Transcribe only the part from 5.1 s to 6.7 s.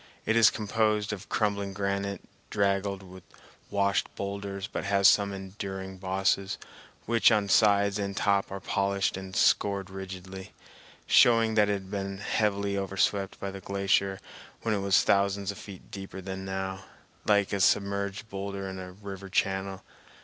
enduring bosses